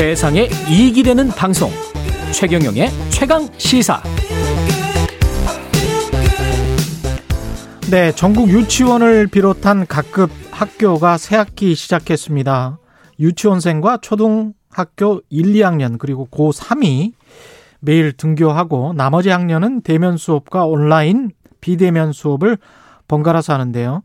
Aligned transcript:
세상에 0.00 0.48
이익이 0.66 1.02
되는 1.02 1.28
방송 1.28 1.70
최경영의 2.32 2.88
최강 3.10 3.46
시사 3.58 4.02
네, 7.90 8.10
전국 8.12 8.48
유치원을 8.48 9.26
비롯한 9.26 9.86
각급 9.86 10.30
학교가 10.50 11.18
새학기 11.18 11.74
시작했습니다. 11.74 12.78
유치원생과 13.20 13.98
초등학교 13.98 15.20
1, 15.28 15.52
2학년 15.52 15.98
그리고 15.98 16.26
고3이 16.30 17.12
매일 17.80 18.14
등교하고 18.14 18.94
나머지 18.94 19.28
학년은 19.28 19.82
대면 19.82 20.16
수업과 20.16 20.64
온라인 20.64 21.30
비대면 21.60 22.14
수업을 22.14 22.56
번갈아서 23.06 23.52
하는데요. 23.52 24.02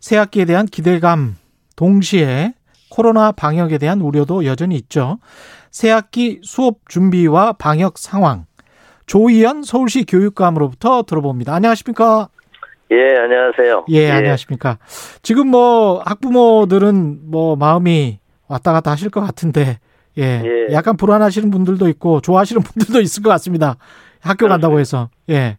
새학기에 0.00 0.46
대한 0.46 0.64
기대감 0.64 1.36
동시에 1.76 2.54
코로나 2.94 3.32
방역에 3.32 3.76
대한 3.78 4.00
우려도 4.00 4.44
여전히 4.44 4.76
있죠. 4.76 5.18
새학기 5.72 6.38
수업 6.44 6.88
준비와 6.88 7.54
방역 7.54 7.98
상황 7.98 8.46
조희연 9.06 9.64
서울시 9.64 10.04
교육감으로부터 10.04 11.02
들어봅니다. 11.02 11.52
안녕하십니까? 11.52 12.28
예, 12.92 13.18
안녕하세요. 13.18 13.86
예, 13.88 14.10
안녕하십니까? 14.12 14.78
지금 15.22 15.48
뭐 15.48 16.02
학부모들은 16.06 17.22
뭐 17.24 17.56
마음이 17.56 18.20
왔다 18.46 18.72
갔다 18.72 18.92
하실 18.92 19.10
것 19.10 19.20
같은데 19.22 19.80
예, 20.16 20.42
예. 20.44 20.72
약간 20.72 20.96
불안하시는 20.96 21.50
분들도 21.50 21.88
있고 21.88 22.20
좋아하시는 22.20 22.62
분들도 22.62 23.00
있을 23.00 23.24
것 23.24 23.30
같습니다. 23.30 23.76
학교 24.20 24.46
간다고 24.46 24.78
해서 24.78 25.10
예, 25.30 25.58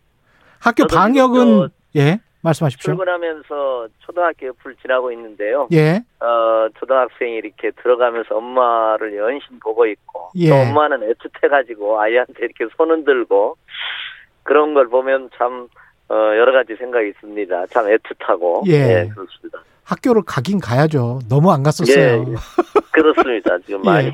학교 0.60 0.88
방역은 0.88 1.68
예, 1.98 2.22
말씀하십시오. 2.46 2.94
출근하면서 2.94 3.88
초등학교 4.00 4.48
옆을 4.48 4.76
지나고 4.82 5.12
있는데요. 5.12 5.68
예, 5.74 6.02
어, 6.20 6.68
초등학생이 6.80 7.36
이렇게 7.36 7.72
들어가면서 7.82 8.36
엄마를 8.38 9.16
연신 9.18 9.60
보고 9.60 9.86
있고, 9.86 10.30
예. 10.36 10.50
또 10.50 10.56
엄마는 10.56 11.02
애틋해가지고 11.12 11.98
아이한테 11.98 12.34
이렇게 12.40 12.66
손 12.78 12.92
흔들고, 12.92 13.58
그런 14.44 14.74
걸 14.74 14.88
보면 14.88 15.30
참, 15.38 15.68
어, 16.10 16.16
여러 16.16 16.52
가지 16.52 16.76
생각이 16.76 17.10
있습니다. 17.10 17.68
참 17.68 17.86
애틋하고. 17.86 18.68
예. 18.68 19.10
그렇습니다. 19.14 19.60
학교를 19.84 20.24
가긴 20.26 20.60
가야죠. 20.60 21.20
너무 21.30 21.52
안 21.52 21.64
갔었어요. 21.64 21.96
예, 21.98 22.26
그렇습니다. 22.92 23.58
지금 23.60 23.82
예. 23.86 23.90
많이. 23.90 24.14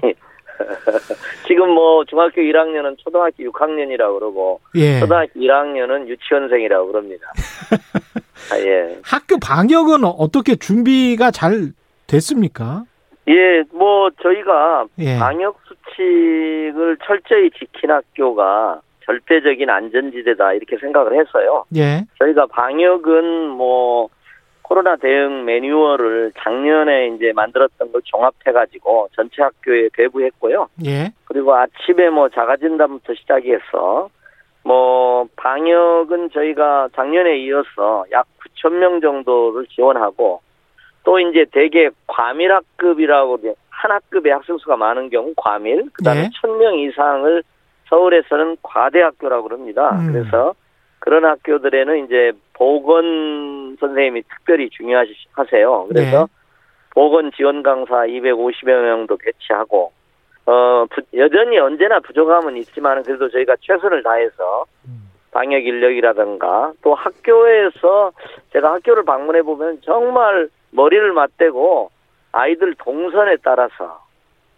지금 1.48 1.72
뭐 1.72 2.06
중학교 2.06 2.42
1학년은 2.42 2.98
초등학교 3.00 3.44
6학년이라고 3.44 4.20
그러고, 4.20 4.62
예, 4.76 5.00
초등학교 5.00 5.40
1학년은 5.40 6.08
유치원생이라고 6.08 6.88
그럽니다. 6.88 7.32
아, 8.52 8.60
예. 8.60 9.00
학교 9.04 9.38
방역은 9.40 10.04
어떻게 10.04 10.56
준비가 10.56 11.32
잘 11.32 11.72
됐습니까? 12.08 12.84
예, 13.30 13.64
뭐 13.72 14.10
저희가 14.22 14.86
예. 15.00 15.18
방역 15.18 15.58
수칙을 15.68 16.98
철저히 17.06 17.50
지킨 17.52 17.92
학교가 17.92 18.82
절대적인 19.06 19.70
안전지대다 19.70 20.54
이렇게 20.54 20.78
생각을 20.78 21.20
했어요. 21.20 21.64
예, 21.76 22.06
저희가 22.20 22.48
방역은 22.48 23.50
뭐 23.50 24.10
코로나 24.62 24.96
대응 24.96 25.46
매뉴얼을 25.46 26.34
작년에 26.38 27.08
이제 27.16 27.32
만들었던 27.34 27.92
걸 27.92 28.02
종합해가지고 28.04 29.10
전체 29.16 29.42
학교에 29.42 29.90
배부했고요. 29.94 30.68
예, 30.86 31.12
그리고 31.26 31.56
아침에 31.56 32.10
뭐 32.10 32.30
자가진단부터 32.30 33.14
시작해서 33.16 34.10
뭐 34.64 35.28
방역은 35.36 36.32
저희가 36.32 36.90
작년에 36.96 37.38
이어서 37.40 38.06
약 38.12 38.28
9천 38.40 38.74
명 38.74 39.02
정도를 39.02 39.66
지원하고 39.68 40.42
또 41.04 41.20
이제 41.20 41.46
대개 41.52 41.90
과밀 42.08 42.52
학급이라고 42.52 43.38
이제 43.38 43.56
한 43.70 43.92
학급에 43.92 44.32
학생 44.32 44.58
수가 44.58 44.78
많은 44.78 45.10
경우 45.10 45.34
과밀 45.36 45.90
그다음에 45.94 46.24
네. 46.24 46.30
천명 46.40 46.78
이상을 46.78 47.44
서울에서는 47.90 48.58
과대학교라고 48.62 49.44
그럽니다. 49.44 49.90
음. 49.96 50.12
그래서 50.12 50.54
그런 51.00 51.26
학교들에는 51.26 52.06
이제 52.06 52.32
보건 52.54 53.76
선생님이 53.80 54.22
특별히 54.24 54.70
중요하세요. 54.70 55.88
그래서 55.90 56.20
네. 56.20 56.34
보건 56.92 57.32
지원 57.36 57.64
강사 57.64 58.06
250여 58.06 58.84
명도 58.84 59.18
배치하고 59.18 59.92
어 60.46 60.86
부- 60.90 61.02
여전히 61.18 61.58
언제나 61.60 62.00
부족함은 62.00 62.58
있지만 62.58 63.04
그래도 63.04 63.30
저희가 63.30 63.56
최선을 63.62 64.04
다해서 64.04 64.66
음. 64.88 65.10
방역 65.32 65.66
인력이라든가 65.66 66.74
또 66.82 66.94
학교에서 66.96 68.12
제가 68.52 68.74
학교를 68.74 69.06
방문해 69.06 69.44
보면 69.44 69.80
정말 69.84 70.50
머리를 70.72 71.14
맞대고 71.14 71.90
아이들 72.32 72.76
동선에 72.76 73.38
따라서 73.44 74.04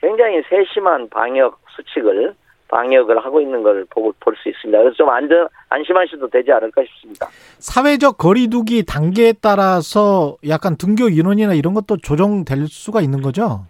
굉장히 0.01 0.41
세심한 0.49 1.09
방역 1.09 1.59
수칙을 1.75 2.33
방역을 2.69 3.23
하고 3.23 3.39
있는 3.39 3.61
걸 3.61 3.85
보고 3.89 4.13
볼 4.19 4.35
수 4.35 4.49
있습니다. 4.49 4.77
그래서 4.79 4.95
좀 4.95 5.09
안전 5.09 5.47
안심하셔도 5.69 6.27
되지 6.29 6.51
않을까 6.51 6.81
싶습니다. 6.85 7.27
사회적 7.59 8.17
거리두기 8.17 8.83
단계에 8.85 9.33
따라서 9.39 10.37
약간 10.47 10.75
등교 10.77 11.09
인원이나 11.09 11.53
이런 11.53 11.73
것도 11.75 11.97
조정될 11.97 12.65
수가 12.67 13.01
있는 13.01 13.21
거죠? 13.21 13.65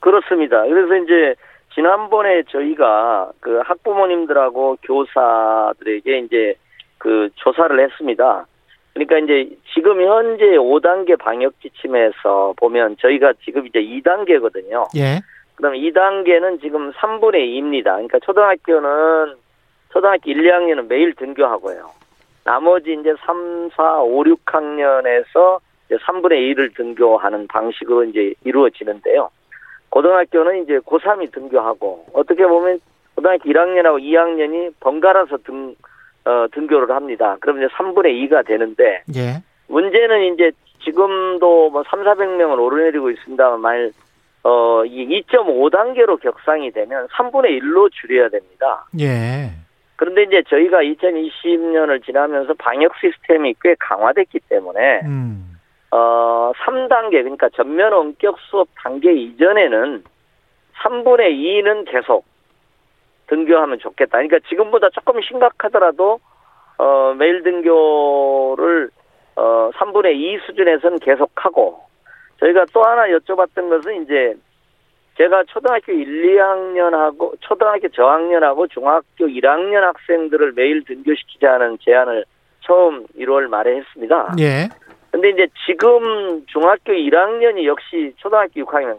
그렇습니다. 0.00 0.62
그래서 0.64 0.96
이제 1.04 1.34
지난번에 1.78 2.42
저희가 2.48 3.30
그 3.38 3.60
학부모님들하고 3.64 4.78
교사들에게 4.82 6.18
이제 6.18 6.54
그 6.98 7.28
조사를 7.36 7.78
했습니다. 7.78 8.46
그러니까 8.94 9.18
이제 9.18 9.56
지금 9.72 10.02
현재 10.02 10.44
5단계 10.56 11.16
방역 11.16 11.52
지침에서 11.60 12.54
보면 12.56 12.96
저희가 12.98 13.34
지금 13.44 13.64
이제 13.68 13.78
2단계거든요. 13.78 14.88
예, 14.96 15.20
그럼 15.54 15.74
2단계는 15.74 16.60
지금 16.60 16.90
3분의 16.94 17.46
2입니다. 17.46 17.84
그러니까 17.84 18.18
초등학교는 18.24 19.36
초등학교 19.92 20.30
1, 20.32 20.42
2학년은 20.42 20.88
매일 20.88 21.14
등교하고요. 21.14 21.92
나머지 22.42 22.96
이제 22.98 23.14
3, 23.24 23.70
4, 23.76 24.00
5, 24.02 24.24
6학년에서 24.24 25.60
이제 25.86 25.96
3분의 25.98 26.56
1을 26.56 26.74
등교하는 26.74 27.46
방식으로 27.46 28.02
이제 28.02 28.34
이루어지는데요. 28.44 29.30
고등학교는 29.90 30.62
이제 30.62 30.78
고3이 30.78 31.32
등교하고 31.32 32.06
어떻게 32.12 32.46
보면 32.46 32.80
고등학교 33.14 33.48
1학년하고 33.48 34.00
2학년이 34.02 34.74
번갈아서 34.80 35.38
등, 35.38 35.74
어, 36.24 36.46
등교를 36.52 36.94
합니다. 36.94 37.36
그럼 37.40 37.58
이제 37.58 37.66
3분의 37.74 38.28
2가 38.28 38.46
되는데 38.46 39.02
예, 39.16 39.42
문제는 39.68 40.34
이제 40.34 40.52
지금도 40.84 41.70
뭐 41.70 41.82
3, 41.88 42.04
400명을 42.04 42.58
오르내리고 42.60 43.10
있습니다만 43.10 43.60
말, 43.60 43.92
어, 44.44 44.84
이 44.84 45.22
2.5단계로 45.22 46.20
격상이 46.20 46.70
되면 46.70 47.08
3분의 47.08 47.60
1로 47.60 47.90
줄여야 47.92 48.28
됩니다. 48.28 48.86
예, 49.00 49.50
그런데 49.96 50.22
이제 50.22 50.42
저희가 50.48 50.78
2020년을 50.78 52.04
지나면서 52.04 52.54
방역 52.54 52.92
시스템이 53.00 53.54
꽤 53.60 53.74
강화됐기 53.80 54.38
때문에, 54.48 55.00
음, 55.04 55.57
어, 55.90 56.52
3단계, 56.64 57.22
그러니까 57.22 57.48
전면 57.50 57.92
원격 57.92 58.38
수업 58.50 58.68
단계 58.82 59.12
이전에는 59.12 60.04
3분의 60.82 61.32
2는 61.32 61.90
계속 61.90 62.24
등교하면 63.28 63.78
좋겠다. 63.78 64.18
그러니까 64.18 64.38
지금보다 64.48 64.90
조금 64.90 65.20
심각하더라도, 65.22 66.20
어, 66.78 67.14
매일 67.16 67.42
등교를, 67.42 68.90
어, 69.36 69.70
3분의 69.74 70.14
2 70.16 70.38
수준에서는 70.46 70.98
계속하고, 70.98 71.80
저희가 72.40 72.66
또 72.72 72.82
하나 72.82 73.06
여쭤봤던 73.08 73.68
것은 73.68 74.02
이제, 74.02 74.34
제가 75.16 75.44
초등학교 75.44 75.92
1, 75.92 76.36
2학년하고, 76.36 77.34
초등학교 77.40 77.88
저학년하고 77.88 78.68
중학교 78.68 79.26
1학년 79.26 79.80
학생들을 79.80 80.52
매일 80.52 80.84
등교시키자는 80.84 81.78
제안을 81.80 82.24
처음 82.60 83.06
1월 83.18 83.48
말에 83.48 83.78
했습니다. 83.78 84.34
예, 84.38 84.68
근데 85.10 85.30
이제 85.30 85.48
지금 85.66 86.44
중학교 86.46 86.92
1학년이 86.92 87.64
역시 87.64 88.12
초등학교 88.16 88.60
6학년, 88.64 88.98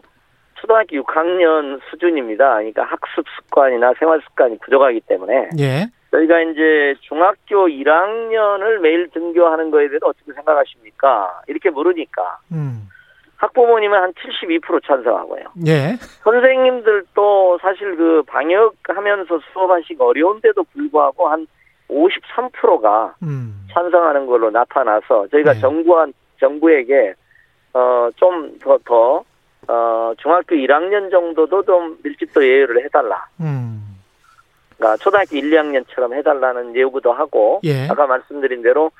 초등학교 0.56 0.96
6학년 0.96 1.80
수준입니다. 1.90 2.56
그러니까 2.56 2.84
학습 2.84 3.24
습관이나 3.36 3.94
생활 3.98 4.20
습관이 4.22 4.58
부족하기 4.58 5.00
때문에 5.06 5.50
예, 5.58 5.86
저희가 6.10 6.40
이제 6.40 6.94
중학교 7.00 7.68
1학년을 7.68 8.78
매일 8.80 9.08
등교하는 9.10 9.70
거에 9.70 9.88
대해서 9.88 10.06
어떻게 10.06 10.32
생각하십니까? 10.32 11.42
이렇게 11.46 11.70
물으니까 11.70 12.38
음, 12.52 12.88
학부모님은 13.36 13.98
한 13.98 14.12
72% 14.12 14.84
찬성하고요. 14.84 15.44
예, 15.66 15.96
선생님들도 16.24 17.58
사실 17.62 17.96
그 17.96 18.22
방역하면서 18.26 19.40
수업하시기 19.52 19.96
어려운데도 19.98 20.64
불구하고 20.72 21.28
한 21.28 21.46
53%가 21.90 23.14
음, 23.22 23.66
찬성하는 23.72 24.26
걸로 24.26 24.50
나타나서 24.50 25.28
저희가 25.28 25.54
네. 25.54 25.60
정부한 25.60 26.12
정부에게 26.38 27.14
어좀 27.72 28.58
더더 28.60 29.24
어, 29.68 30.12
중학교 30.18 30.56
1학년 30.56 31.10
정도도 31.10 31.62
좀 31.62 31.96
밀집도 32.02 32.42
예외를 32.42 32.84
해달라. 32.84 33.26
음, 33.40 33.98
그러니까 34.76 34.96
초등학교 34.96 35.36
1, 35.36 35.50
2학년처럼 35.50 36.14
해달라는 36.14 36.74
요구도 36.74 37.12
하고 37.12 37.60
예. 37.64 37.86
아까 37.88 38.06
말씀드린 38.06 38.62
대로 38.62 38.90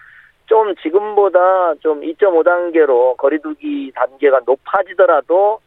좀 0.46 0.74
지금보다 0.82 1.74
좀 1.80 2.02
2.5단계로 2.02 3.16
거리두기 3.16 3.92
단계가 3.94 4.40
높아지더라도 4.44 5.60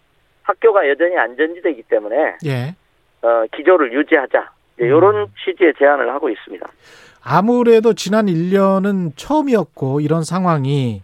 학교가 0.43 0.87
여전히 0.89 1.17
안전지대이기 1.17 1.83
때문에 1.83 2.37
예, 2.45 2.75
어, 3.21 3.45
기조를 3.55 3.93
유지하자. 3.93 4.51
이런 4.79 5.15
음. 5.15 5.25
취지의 5.43 5.73
제안을 5.77 6.09
하고 6.13 6.29
있습니다. 6.29 6.65
아무래도 7.23 7.93
지난 7.93 8.25
1년은 8.25 9.11
처음이었고 9.15 10.01
이런 10.01 10.23
상황이 10.23 11.01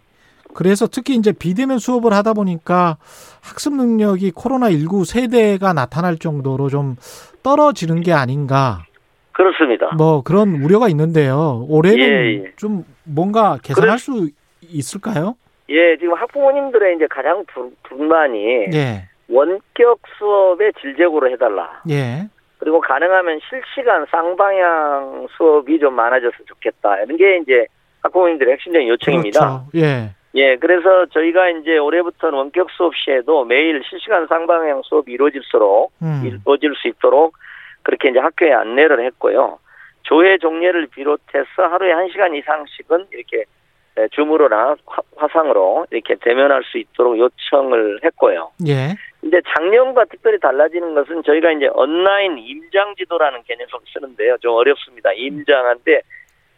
그래서 0.52 0.86
특히 0.86 1.14
이제 1.14 1.32
비대면 1.32 1.78
수업을 1.78 2.12
하다 2.12 2.34
보니까 2.34 2.96
학습 3.42 3.74
능력이 3.74 4.32
코로나19 4.32 5.04
세대가 5.06 5.72
나타날 5.72 6.18
정도로 6.18 6.68
좀 6.68 6.96
떨어지는 7.42 8.00
게 8.02 8.12
아닌가 8.12 8.84
그렇습니다. 9.32 9.94
뭐 9.96 10.22
그런 10.22 10.56
우려가 10.62 10.88
있는데요. 10.88 11.64
올해는 11.68 11.98
예, 12.00 12.44
예. 12.44 12.52
좀 12.56 12.84
뭔가 13.04 13.58
개선할 13.62 13.98
수 13.98 14.28
있을까요? 14.60 15.36
예, 15.70 15.96
지금 15.98 16.14
학부모님들의 16.14 16.96
이제 16.96 17.06
가장 17.08 17.44
부- 17.46 17.72
불만이 17.84 18.66
예. 18.74 19.08
원격 19.30 20.00
수업에 20.18 20.72
질적으로 20.82 21.30
해달라. 21.30 21.80
예. 21.88 22.28
그리고 22.60 22.80
가능하면 22.80 23.40
실시간 23.48 24.06
쌍방향 24.10 25.26
수업이 25.36 25.78
좀 25.80 25.94
많아졌으면 25.94 26.46
좋겠다. 26.46 27.00
이런 27.02 27.16
게 27.16 27.38
이제 27.38 27.66
학부모님들의 28.02 28.52
핵심적인 28.52 28.86
요청입니다. 28.88 29.40
그렇죠. 29.40 29.66
예. 29.86 30.10
예, 30.34 30.56
그래서 30.56 31.06
저희가 31.06 31.48
이제 31.48 31.76
올해부터는 31.78 32.38
원격 32.38 32.70
수업 32.70 32.94
시에도 32.94 33.44
매일 33.44 33.82
실시간 33.88 34.26
쌍방향 34.28 34.82
수업이 34.84 35.10
이루어질수록 35.12 35.90
음. 36.02 36.22
이루어질 36.24 36.74
수 36.76 36.86
있도록 36.88 37.34
그렇게 37.82 38.10
이제 38.10 38.18
학교에 38.20 38.52
안내를 38.52 39.04
했고요. 39.06 39.58
조회 40.02 40.38
종례를 40.38 40.86
비롯해서 40.88 41.48
하루에 41.70 41.92
한 41.92 42.08
시간 42.10 42.34
이상씩은 42.34 43.06
이렇게 43.12 43.44
에, 43.96 44.06
줌으로나 44.12 44.76
화- 44.86 45.02
화상으로 45.16 45.86
이렇게 45.90 46.14
대면할 46.20 46.62
수 46.64 46.78
있도록 46.78 47.18
요청을 47.18 48.00
했고요. 48.04 48.50
예. 48.68 48.94
근데 49.20 49.40
작년과 49.54 50.06
특별히 50.06 50.38
달라지는 50.40 50.94
것은 50.94 51.22
저희가 51.24 51.52
이제 51.52 51.68
온라인 51.74 52.38
임장 52.38 52.94
지도라는 52.96 53.42
개념을 53.42 53.68
쓰는데요. 53.92 54.38
좀 54.38 54.54
어렵습니다. 54.54 55.12
임장한데 55.12 56.00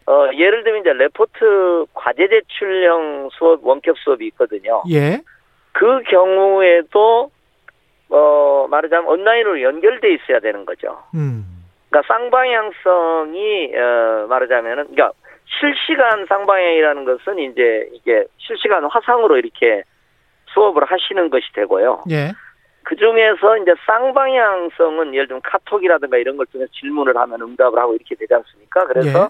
어, 0.05 0.29
예를 0.33 0.63
들면 0.63 0.81
이제 0.81 0.93
레포트 0.93 1.85
과제 1.93 2.27
제출형 2.27 3.29
수업 3.33 3.65
원격 3.65 3.97
수업이 3.97 4.27
있거든요. 4.27 4.83
예. 4.89 5.21
그 5.73 6.01
경우에도 6.03 7.31
어 8.09 8.67
말하자면 8.69 9.07
온라인으로 9.07 9.61
연결돼 9.61 10.13
있어야 10.13 10.39
되는 10.39 10.65
거죠. 10.65 11.03
음. 11.15 11.45
그러니까 11.89 12.13
쌍방향성이 12.13 13.75
어 13.75 14.27
말하자면은 14.29 14.83
그러니까 14.91 15.11
실시간 15.59 16.25
쌍방향이라는 16.27 17.05
것은 17.05 17.39
이제 17.39 17.89
이게 17.93 18.25
실시간 18.37 18.85
화상으로 18.85 19.37
이렇게 19.37 19.83
수업을 20.53 20.83
하시는 20.85 21.29
것이 21.29 21.45
되고요. 21.53 22.03
예. 22.11 22.31
그 22.83 22.95
중에서 22.95 23.57
이제 23.57 23.73
쌍방향성은 23.85 25.13
예를 25.13 25.27
들면 25.27 25.41
카톡이라든가 25.43 26.17
이런 26.17 26.37
걸 26.37 26.45
통해서 26.47 26.71
질문을 26.73 27.15
하면 27.15 27.41
응답을 27.41 27.79
하고 27.79 27.95
이렇게 27.95 28.15
되지 28.15 28.33
않습니까? 28.33 28.85
그래서 28.85 29.23
예. 29.23 29.27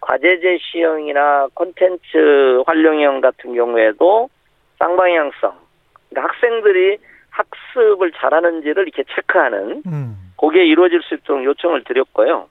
과제 0.00 0.40
제시형이나 0.40 1.48
콘텐츠 1.54 2.62
활용형 2.66 3.20
같은 3.20 3.54
경우에도 3.54 4.28
쌍방향성. 4.78 5.54
그러니까 6.08 6.32
학생들이 6.32 6.98
학습을 7.30 8.12
잘하는지를 8.12 8.84
이렇게 8.84 9.04
체크하는 9.14 9.82
음. 9.86 10.16
그게 10.38 10.64
이루어질 10.64 11.02
수 11.02 11.14
있도록 11.14 11.44
요청을 11.44 11.84
드렸고요. 11.84 12.48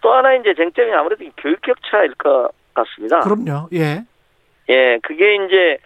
또 0.00 0.12
하나 0.12 0.34
이제 0.34 0.54
쟁점이 0.54 0.92
아무래도 0.92 1.24
이 1.24 1.30
교육 1.36 1.60
격차일 1.62 2.14
것 2.14 2.50
같습니다. 2.74 3.20
그럼요. 3.20 3.68
예. 3.72 4.04
예, 4.68 4.98
그게 5.02 5.36
이제 5.36 5.78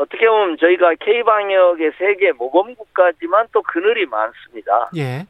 어떻게 0.00 0.26
보면 0.26 0.56
저희가 0.56 0.94
K방역의 0.94 1.92
세계 1.98 2.32
모범국가지만 2.32 3.48
또 3.52 3.62
그늘이 3.62 4.06
많습니다. 4.06 4.90
예. 4.96 5.26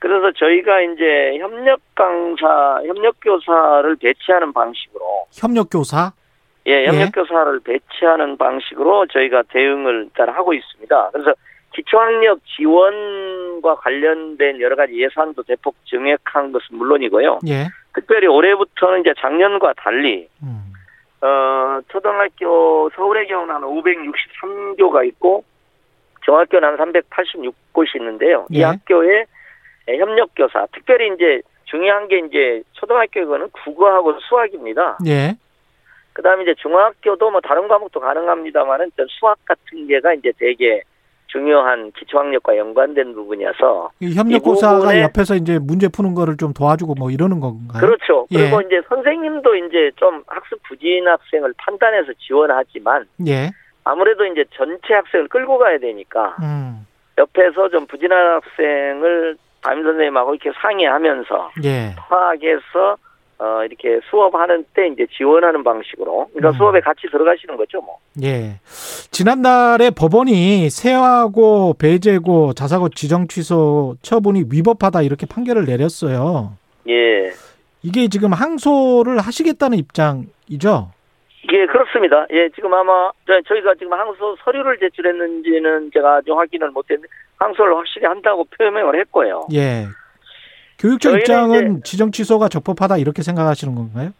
그래서 0.00 0.32
저희가 0.32 0.82
이제 0.82 1.38
협력 1.38 1.80
강사, 1.94 2.82
협력 2.84 3.16
교사를 3.22 3.96
배치하는 3.96 4.52
방식으로 4.52 5.26
협력 5.32 5.70
교사. 5.70 6.12
예, 6.66 6.86
협력 6.86 7.12
교사를 7.14 7.60
배치하는 7.60 8.36
방식으로 8.36 9.06
저희가 9.06 9.44
대응을 9.48 10.04
일단 10.04 10.28
하고 10.28 10.52
있습니다. 10.52 11.10
그래서 11.12 11.32
기초학력 11.74 12.40
지원과 12.54 13.76
관련된 13.76 14.60
여러 14.60 14.76
가지 14.76 15.00
예산도 15.00 15.44
대폭 15.44 15.74
증액한 15.86 16.52
것은 16.52 16.76
물론이고요. 16.76 17.40
예. 17.48 17.68
특별히 17.94 18.26
올해부터는 18.26 19.00
이제 19.00 19.14
작년과 19.18 19.72
달리 19.78 20.28
음. 20.42 20.71
어, 21.22 21.80
초등학교 21.88 22.90
서울의 22.90 23.28
경우는 23.28 23.54
한 23.54 23.62
563교가 23.62 25.06
있고 25.08 25.44
중학교는 26.24 26.68
한 26.68 26.92
386곳이 26.92 27.96
있는데요. 27.96 28.46
이 28.50 28.60
예. 28.60 28.64
학교에 28.64 29.26
협력 29.86 30.30
교사, 30.36 30.66
특별히 30.72 31.12
이제 31.14 31.40
중요한 31.64 32.08
게 32.08 32.18
이제 32.18 32.62
초등학교에는 32.72 33.50
국어하고 33.50 34.18
수학입니다. 34.20 34.98
예. 35.06 35.36
그 36.12 36.22
다음에 36.22 36.42
이제 36.42 36.54
중학교도 36.60 37.30
뭐 37.30 37.40
다른 37.40 37.68
과목도 37.68 38.00
가능합니다만은 38.00 38.90
전 38.96 39.06
수학 39.08 39.38
같은 39.44 39.86
게가 39.86 40.14
이제 40.14 40.32
되게 40.38 40.82
중요한 41.32 41.90
기초학력과 41.92 42.56
연관된 42.58 43.14
부분이어서 43.14 43.90
이 44.00 44.14
협력 44.14 44.40
교사가 44.44 44.80
부분에- 44.90 45.00
옆에서 45.02 45.34
이제 45.34 45.58
문제 45.58 45.88
푸는 45.88 46.14
거를 46.14 46.36
좀 46.36 46.52
도와주고 46.52 46.94
뭐 46.98 47.10
이러는 47.10 47.40
건가요? 47.40 47.80
그렇죠. 47.80 48.26
예. 48.32 48.36
그리고 48.38 48.60
이제 48.60 48.82
선생님도 48.88 49.54
이제 49.56 49.90
좀 49.96 50.22
학습 50.26 50.62
부진 50.68 51.08
학생을 51.08 51.54
판단해서 51.56 52.12
지원하지만 52.18 53.06
예. 53.26 53.50
아무래도 53.84 54.26
이제 54.26 54.44
전체 54.54 54.94
학생을 54.94 55.28
끌고 55.28 55.58
가야 55.58 55.78
되니까 55.78 56.36
음. 56.42 56.86
옆에서 57.18 57.68
좀 57.70 57.86
부진한 57.86 58.34
학생을 58.34 59.36
담임 59.62 59.84
선생님하고 59.84 60.34
이렇게 60.34 60.50
상의하면서 60.60 61.50
예. 61.64 61.94
파악해서 61.96 62.96
어 63.42 63.64
이렇게 63.64 63.98
수업하는 64.08 64.64
때 64.72 64.86
이제 64.86 65.04
지원하는 65.16 65.64
방식으로 65.64 66.28
그러니까 66.32 66.50
음. 66.50 66.52
수업에 66.58 66.80
같이 66.80 67.08
들어가시는 67.10 67.56
거죠 67.56 67.80
뭐. 67.80 67.98
예. 68.22 68.60
지난달에 69.10 69.90
법원이 69.90 70.70
세하고 70.70 71.74
배제고 71.74 72.52
자사고 72.52 72.88
지정 72.90 73.26
취소 73.26 73.96
처분이 74.02 74.44
위법하다 74.48 75.02
이렇게 75.02 75.26
판결을 75.26 75.64
내렸어요. 75.64 76.52
예. 76.88 77.32
이게 77.82 78.06
지금 78.08 78.32
항소를 78.32 79.18
하시겠다는 79.18 79.76
입장이죠? 79.78 80.92
예, 81.52 81.66
그렇습니다. 81.66 82.24
예, 82.30 82.48
지금 82.54 82.72
아마 82.72 83.10
저- 83.26 83.42
저희가 83.48 83.74
지금 83.74 83.92
항소 83.94 84.36
서류를 84.44 84.78
제출했는지는 84.78 85.90
제가 85.92 86.16
아직 86.18 86.30
확인을 86.30 86.70
못했는데 86.70 87.08
항소를 87.40 87.76
확실히 87.76 88.06
한다고 88.06 88.44
표명을 88.56 89.00
했고요. 89.00 89.48
예. 89.52 89.86
교육청 90.82 91.14
입장은 91.14 91.84
지정 91.84 92.10
취소가 92.10 92.48
적법하다 92.48 92.98
이렇게 92.98 93.22
생각하시는 93.22 93.72
건가요? 93.72 94.10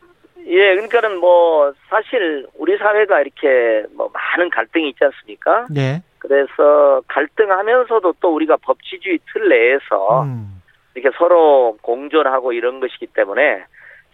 예, 0.46 0.74
그러니까는 0.74 1.18
뭐 1.18 1.72
사실 1.88 2.46
우리 2.56 2.78
사회가 2.78 3.20
이렇게 3.20 3.84
뭐 3.96 4.08
많은 4.12 4.48
갈등이 4.48 4.90
있지 4.90 5.04
않습니까? 5.04 5.66
예. 5.76 6.02
그래서 6.18 7.02
갈등하면서도 7.08 8.14
또 8.20 8.34
우리가 8.34 8.58
법치주의 8.62 9.18
틀 9.32 9.48
내에서 9.48 10.22
음. 10.22 10.62
이렇게 10.94 11.10
서로 11.18 11.76
공존하고 11.82 12.52
이런 12.52 12.78
것이기 12.78 13.08
때문에 13.08 13.64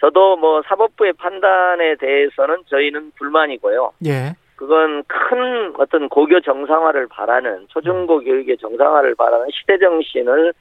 저도 0.01 0.39
뭐 0.39 0.63
사법부의 0.67 1.15
판단에 1.15 1.97
대해서는 1.97 2.63
저희는 2.69 3.13
불만이고요. 3.19 3.93
예. 4.07 4.33
그건 4.57 5.05
큰 5.07 5.75
어떤 5.77 6.09
고교 6.09 6.41
정상화를 6.41 7.09
바라는 7.09 7.67
초중고 7.69 8.21
교육의 8.21 8.57
정상화를 8.57 9.17
바라는 9.17 9.49
시대 9.53 9.79
정신을 9.79 10.55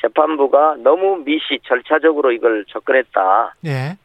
재판부가 0.00 0.76
너무 0.78 1.22
미시 1.24 1.58
절차적으로 1.64 2.32
이걸 2.32 2.64
접근했다. 2.68 3.54
예. 3.66 3.96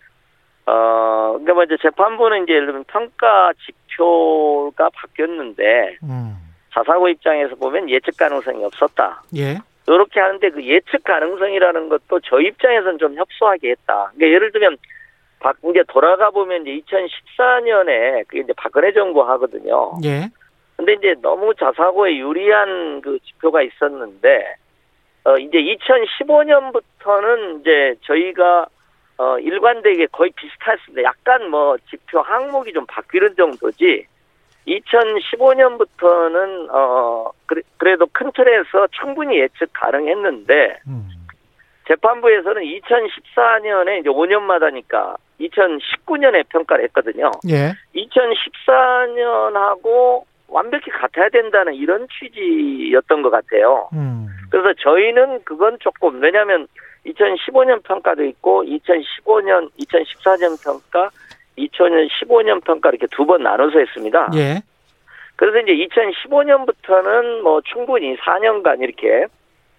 어, 0.65 1.31
그러니까 1.33 1.53
뭐 1.53 1.63
이제 1.63 1.77
재판부는 1.81 2.43
이제 2.43 2.53
예를 2.53 2.67
들면 2.67 2.85
평가 2.88 3.51
지표가 3.65 4.89
바뀌었는데 4.93 5.97
음. 6.03 6.38
자사고 6.73 7.09
입장에서 7.09 7.55
보면 7.55 7.89
예측 7.89 8.17
가능성이 8.17 8.63
없었다. 8.63 9.23
예. 9.35 9.59
이렇게 9.88 10.19
하는데 10.19 10.50
그 10.50 10.63
예측 10.63 11.03
가능성이라는 11.03 11.89
것도 11.89 12.21
저 12.21 12.39
입장에서는 12.39 12.97
좀 13.00 13.15
협소하게 13.15 13.71
했다. 13.71 14.12
그러니까 14.15 14.27
예를 14.27 14.51
들면 14.51 14.77
박 15.39 15.57
이제 15.69 15.83
돌아가 15.89 16.29
보면 16.29 16.65
이제 16.65 16.81
2014년에 16.95 18.25
그게 18.27 18.39
이제 18.41 18.53
박근혜 18.55 18.93
정부 18.93 19.21
하거든요. 19.23 19.91
예. 20.05 20.29
근데 20.77 20.93
이제 20.93 21.15
너무 21.21 21.53
자사고에 21.55 22.17
유리한 22.17 23.01
그 23.01 23.19
지표가 23.19 23.62
있었는데 23.62 24.55
어 25.25 25.38
이제 25.38 25.58
2015년부터는 25.58 27.62
이제 27.62 27.96
저희가 28.01 28.65
어 29.18 29.39
일관되게 29.39 30.08
거의 30.08 30.32
비슷했습니다. 30.36 31.03
약간 31.03 31.50
뭐 31.50 31.77
지표 31.89 32.22
항목이 32.22 32.74
좀 32.74 32.86
바뀌는 32.88 33.36
정도지. 33.36 34.06
2015년부터는 34.68 36.70
어 36.74 37.32
그래, 37.46 37.62
그래 37.77 37.96
도 37.98 38.06
큰 38.13 38.32
틀에서 38.34 38.88
충분히 38.92 39.39
예측 39.39 39.70
가능했는데 39.74 40.80
음. 40.88 41.10
재판부에서는 41.88 42.62
2014년에 42.62 44.00
이제 44.00 44.10
5년마다니까 44.10 45.15
2019년에 45.42 46.48
평가를 46.48 46.86
했거든요. 46.86 47.30
예. 47.50 47.74
2014년하고 47.96 50.24
완벽히 50.53 50.91
같아야 50.91 51.29
된다는 51.29 51.74
이런 51.74 52.07
취지였던 52.07 53.22
것 53.24 53.29
같아요. 53.31 53.89
음. 53.93 54.27
그래서 54.51 54.74
저희는 54.79 55.43
그건 55.43 55.77
조금 55.79 56.22
왜냐하면 56.22 56.67
2015년 57.07 57.83
평가도 57.83 58.24
있고 58.25 58.63
2015년, 58.63 59.69
2014년 59.79 60.63
평가, 60.63 61.10
2015년 61.57 62.63
평가 62.63 62.89
이렇게 62.89 63.07
두 63.07 63.25
번 63.25 63.41
나눠서 63.43 63.79
했습니다. 63.79 64.29
예. 64.36 64.62
그래서 65.36 65.57
이제 65.60 65.74
2015년부터는 65.88 67.41
뭐 67.41 67.62
충분히 67.62 68.15
4년간 68.17 68.81
이렇게 68.81 69.25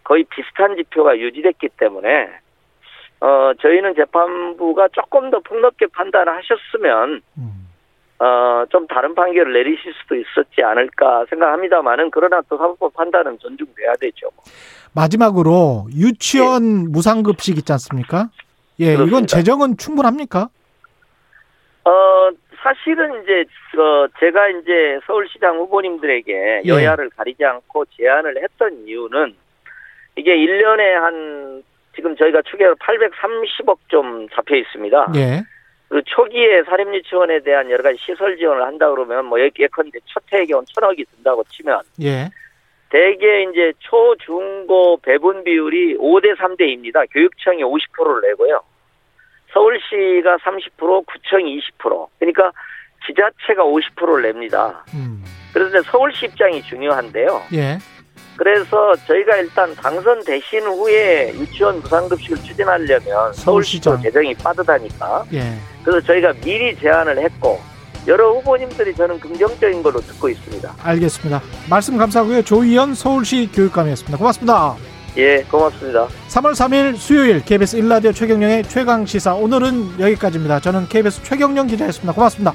거의 0.02 0.25
비슷한 0.25 0.76
지표가 0.76 1.16
유지됐기 1.19 1.69
때문에 1.78 2.28
어 3.21 3.52
저희는 3.61 3.95
재판부가 3.95 4.88
조금 4.88 5.31
더 5.31 5.38
폭넓게 5.40 5.87
판단을 5.93 6.35
하셨으면 6.37 7.23
음. 7.38 7.63
어 8.25 8.54
좀 8.71 8.87
다른 8.87 9.14
판결을 9.14 9.52
내리실 9.52 9.93
수도 10.02 10.14
있었지 10.16 10.62
않을까 10.62 11.25
생각합니다만은 11.31 12.11
그러나 12.11 12.40
또 12.49 12.57
사법법 12.57 12.95
판단은 12.95 13.38
존중돼야 13.38 13.95
되죠. 14.00 14.28
마지막으로 14.95 15.87
유치원 15.93 16.90
무상급식 16.90 17.59
있지 17.59 17.73
않습니까? 17.73 18.31
예, 18.81 18.95
이건 18.95 19.07
그렇습니다. 19.07 19.37
재정은 19.37 19.76
충분합니까? 19.76 20.49
어 21.85 21.90
사실은 22.62 23.23
이제 23.23 23.45
어 23.78 24.07
제가 24.19 24.49
이제 24.49 24.99
서울시장 25.07 25.57
후보님들에게 25.59 26.62
예. 26.64 26.69
여야를 26.69 27.11
가리지 27.11 27.45
않고 27.45 27.85
제안을 27.97 28.43
했던 28.43 28.87
이유는 28.87 29.35
이게 30.16 30.35
1년에 30.37 30.93
한 30.95 31.62
지금 31.95 32.16
저희가 32.16 32.43
추계로 32.43 32.75
830억 32.76 33.78
좀 33.88 34.28
잡혀 34.31 34.57
있습니다. 34.57 35.12
예. 35.16 35.43
그 35.95 36.03
초기에 36.07 36.65
사립유치원에 36.65 37.45
대한 37.45 37.71
여러 37.71 37.85
가지 37.85 37.97
시설 38.05 38.37
지원을 38.37 38.65
한다 38.65 38.91
그러면 38.91 39.27
뭐 39.27 39.39
예- 39.39 39.49
예컨대 39.57 40.01
첫 40.07 40.25
해에 40.33 40.45
경우 40.45 40.65
천억이 40.75 41.05
든다고 41.05 41.45
치면 41.45 41.83
예. 42.03 42.29
대개 42.91 43.45
이제 43.45 43.73
초, 43.79 44.17
중, 44.17 44.67
고 44.67 44.97
배분 44.97 45.45
비율이 45.45 45.99
5대 45.99 46.37
3대입니다. 46.37 47.07
교육청이 47.13 47.63
50%를 47.63 48.29
내고요. 48.29 48.61
서울시가 49.53 50.39
30%, 50.39 51.07
구청이 51.07 51.61
20%. 51.79 52.09
그러니까 52.19 52.51
지자체가 53.07 53.63
50%를 53.63 54.23
냅니다. 54.23 54.85
음. 54.95 55.23
그래서 55.53 55.79
이제 55.79 55.89
서울시 55.89 56.27
입장이 56.27 56.61
중요한데요. 56.63 57.41
예. 57.53 57.79
그래서 58.37 58.95
저희가 59.07 59.37
일단 59.37 59.75
당선되신 59.76 60.61
후에 60.62 61.33
유치원 61.35 61.81
무상급식을 61.81 62.37
추진하려면 62.38 63.33
서울시도. 63.33 64.00
재정이 64.00 64.35
빠듯하니까 64.35 65.25
예. 65.35 65.55
그래서 65.85 66.05
저희가 66.07 66.33
미리 66.45 66.76
제안을 66.79 67.19
했고 67.19 67.61
여러 68.07 68.33
후보님들이 68.33 68.95
저는 68.95 69.19
긍정적인 69.21 69.83
걸로 69.83 70.00
듣고 70.00 70.29
있습니다. 70.29 70.75
알겠습니다. 70.83 71.43
말씀 71.71 71.97
감사하고요. 71.97 72.43
조희연 72.43 72.95
서울시 72.95 73.49
교육감이었습니다. 73.53 74.19
고맙습니다. 74.19 74.76
예, 75.17 75.43
고맙습니다. 75.45 76.09
3월 76.29 76.53
3일 76.53 76.97
수요일 76.97 77.41
KBS 77.45 77.79
1라디오 77.79 78.12
최경령의 78.14 78.64
최강 78.64 79.07
시사 79.07 79.35
오늘은 79.35 80.00
여기까지입니다. 80.00 80.61
저는 80.61 80.88
KBS 80.88 81.23
최경령 81.23 81.69
기자였습니다. 81.69 82.12
고맙습니다. 82.12 82.53